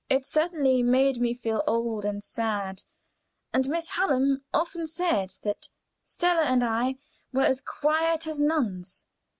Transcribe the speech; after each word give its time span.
It 0.09 0.25
certainly 0.25 0.81
made 0.81 1.21
me 1.21 1.35
feel 1.35 1.61
old 1.67 2.05
and 2.05 2.23
sad, 2.23 2.81
and 3.53 3.69
Miss 3.69 3.91
Hallam 3.91 4.43
often 4.51 4.87
said 4.87 5.33
that 5.43 5.69
Stella 6.01 6.41
and 6.41 6.63
I 6.63 6.97
were 7.31 7.43
"as 7.45 7.61
quiet 7.61 8.25
as 8.25 8.39
nuns." 8.39 9.05